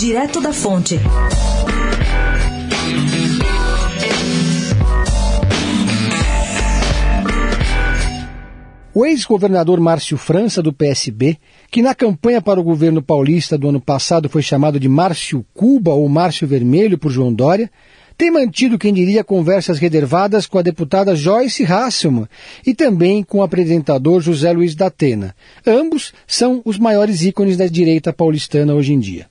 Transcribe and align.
Direto 0.00 0.40
da 0.40 0.50
Fonte. 0.50 0.98
O 8.94 9.04
ex-governador 9.04 9.78
Márcio 9.78 10.16
França, 10.16 10.62
do 10.62 10.72
PSB, 10.72 11.36
que 11.70 11.82
na 11.82 11.94
campanha 11.94 12.40
para 12.40 12.58
o 12.58 12.64
governo 12.64 13.02
paulista 13.02 13.58
do 13.58 13.68
ano 13.68 13.78
passado 13.78 14.30
foi 14.30 14.40
chamado 14.40 14.80
de 14.80 14.88
Márcio 14.88 15.44
Cuba 15.52 15.90
ou 15.90 16.08
Márcio 16.08 16.48
Vermelho 16.48 16.96
por 16.96 17.10
João 17.10 17.30
Dória, 17.30 17.70
tem 18.16 18.30
mantido, 18.30 18.78
quem 18.78 18.94
diria, 18.94 19.22
conversas 19.22 19.78
reservadas 19.78 20.46
com 20.46 20.56
a 20.56 20.62
deputada 20.62 21.14
Joyce 21.14 21.64
Hasselmann 21.64 22.26
e 22.66 22.74
também 22.74 23.22
com 23.22 23.38
o 23.38 23.42
apresentador 23.42 24.22
José 24.22 24.50
Luiz 24.50 24.74
da 24.74 24.86
Atena. 24.86 25.36
Ambos 25.66 26.14
são 26.26 26.62
os 26.64 26.78
maiores 26.78 27.22
ícones 27.22 27.58
da 27.58 27.66
direita 27.66 28.14
paulistana 28.14 28.74
hoje 28.74 28.94
em 28.94 28.98
dia. 28.98 29.28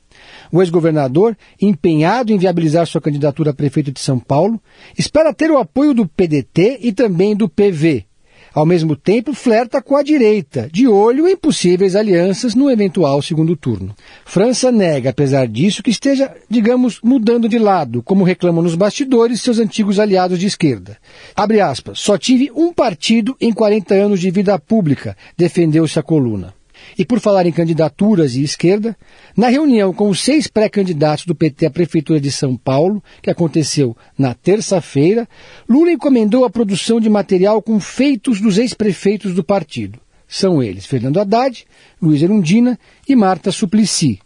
O 0.52 0.62
ex-governador, 0.62 1.38
empenhado 1.62 2.32
em 2.32 2.38
viabilizar 2.38 2.86
sua 2.88 3.02
candidatura 3.02 3.52
a 3.52 3.54
prefeito 3.54 3.92
de 3.92 4.00
São 4.00 4.20
Paulo, 4.20 4.60
espera 4.98 5.34
ter 5.34 5.52
o 5.52 5.58
apoio 5.58 5.94
do 5.94 6.08
PDT 6.08 6.80
e 6.82 6.92
também 6.92 7.36
do 7.36 7.48
PV, 7.48 8.06
ao 8.54 8.66
mesmo 8.66 8.96
tempo, 8.96 9.34
flerta 9.34 9.82
com 9.82 9.96
a 9.96 10.04
direita, 10.04 10.70
de 10.72 10.88
olho 10.88 11.28
em 11.28 11.38
possíveis 11.38 11.96
alianças 11.96 12.56
no 12.56 12.70
eventual 12.70 13.22
segundo 13.22 13.56
turno. 13.56 13.96
França 14.26 14.72
nega, 14.72 15.12
apesar 15.12 15.48
disso, 15.48 15.84
que 15.84 15.92
esteja, 15.92 16.34
digamos, 16.50 17.00
mudando 17.04 17.48
de 17.48 17.60
lado, 17.60 18.02
como 18.02 18.24
reclamam 18.24 18.64
nos 18.64 18.76
bastidores 18.76 19.42
seus 19.42 19.60
antigos 19.60 20.00
aliados 20.00 20.40
de 20.40 20.48
esquerda. 20.48 20.98
Abre 21.36 21.62
aspas, 21.62 22.00
só 22.00 22.18
tive 22.18 22.52
um 22.56 22.74
partido 22.74 23.36
em 23.40 23.54
40 23.54 23.94
anos 23.94 24.20
de 24.20 24.32
vida 24.32 24.58
pública, 24.58 25.16
defendeu-se 25.38 26.00
a 26.00 26.04
coluna. 26.04 26.59
E 26.98 27.06
por 27.06 27.20
falar 27.20 27.46
em 27.46 27.52
candidaturas 27.52 28.36
e 28.36 28.44
esquerda, 28.44 28.96
na 29.36 29.48
reunião 29.48 29.94
com 29.94 30.10
os 30.10 30.22
seis 30.22 30.48
pré-candidatos 30.48 31.26
do 31.26 31.36
PT 31.36 31.66
à 31.66 31.72
Prefeitura 31.72 32.20
de 32.20 32.32
São 32.32 32.56
Paulo, 32.56 33.04
que 33.22 33.30
aconteceu 33.30 33.96
na 34.18 34.34
terça-feira, 34.34 35.28
Lula 35.68 35.92
encomendou 35.92 36.46
a 36.46 36.50
produção 36.50 37.00
de 37.00 37.10
material 37.10 37.62
com 37.62 37.80
feitos 37.80 38.42
dos 38.42 38.58
ex-prefeitos 38.58 39.34
do 39.34 39.44
partido. 39.44 40.00
São 40.28 40.62
eles 40.62 40.86
Fernando 40.86 41.20
Haddad, 41.20 41.66
Luiz 42.02 42.22
Erundina 42.22 42.78
e 43.08 43.16
Marta 43.16 43.52
Suplicy, 43.52 44.20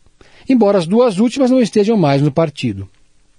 embora 0.49 0.77
as 0.77 0.85
duas 0.85 1.17
últimas 1.19 1.49
não 1.49 1.61
estejam 1.61 1.95
mais 1.95 2.21
no 2.21 2.31
partido. 2.31 2.89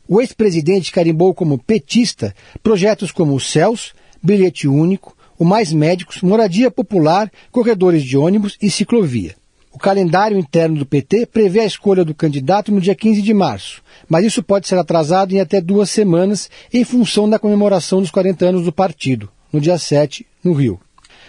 O 0.09 0.21
ex-presidente 0.21 0.93
carimbou 0.93 1.35
como 1.35 1.59
petista 1.59 2.35
projetos 2.63 3.11
como 3.11 3.35
o 3.35 3.41
CELS, 3.41 3.93
Bilhete 4.23 4.69
Único, 4.69 5.17
o 5.39 5.45
Mais 5.45 5.73
Médicos, 5.73 6.23
Moradia 6.23 6.71
Popular, 6.71 7.31
Corredores 7.51 8.03
de 8.03 8.17
Ônibus 8.17 8.57
e 8.61 8.71
Ciclovia. 8.71 9.35
O 9.73 9.79
calendário 9.79 10.39
interno 10.39 10.79
do 10.79 10.87
PT 10.87 11.27
prevê 11.27 11.61
a 11.61 11.67
escolha 11.67 12.05
do 12.05 12.15
candidato 12.15 12.71
no 12.71 12.81
dia 12.81 12.95
15 12.95 13.21
de 13.21 13.35
março, 13.35 13.83
mas 14.09 14.25
isso 14.25 14.43
pode 14.43 14.69
ser 14.69 14.79
atrasado 14.79 15.35
em 15.35 15.41
até 15.41 15.61
duas 15.61 15.91
semanas 15.91 16.49
em 16.73 16.85
função 16.85 17.29
da 17.29 17.41
comemoração 17.41 18.01
dos 18.01 18.11
40 18.11 18.47
anos 18.47 18.65
do 18.65 18.73
partido, 18.73 19.29
no 19.53 19.61
dia 19.61 19.77
7, 19.77 20.25
no 20.45 20.53
Rio. 20.53 20.81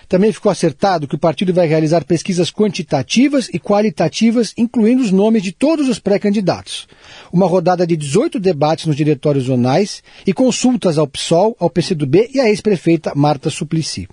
Também 0.08 0.32
ficou 0.32 0.52
acertado 0.52 1.08
que 1.08 1.16
o 1.16 1.20
partido 1.20 1.54
vai 1.54 1.68
realizar 1.68 2.06
pesquisas 2.06 2.52
quantitativas 2.52 3.50
e 3.54 3.60
qualitativas, 3.60 4.54
incluindo 4.58 5.04
os 5.04 5.12
nomes 5.12 5.42
de 5.42 5.52
todos 5.52 5.90
os 5.90 6.00
pré-candidatos. 6.00 6.88
Uma 7.32 7.48
rodada 7.48 7.86
de 7.86 7.96
18 7.96 8.40
debates 8.40 8.86
nos 8.86 8.96
diretórios 8.96 9.46
zonais 9.46 10.04
e 10.26 10.34
consultas 10.34 10.98
ao 10.98 11.08
PSOL, 11.08 11.56
ao 11.60 11.70
PCdoB 11.70 12.30
e 12.34 12.40
à 12.40 12.50
ex-prefeita 12.50 13.14
Marta 13.16 13.50
Suplicy. 13.50 14.08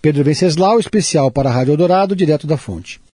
Pedro 0.00 0.24
Venceslau, 0.24 0.78
especial 0.78 1.30
para 1.30 1.48
a 1.48 1.52
Rádio 1.52 1.72
Eldorado, 1.72 2.14
direto 2.14 2.46
da 2.46 2.56
fonte. 2.56 3.00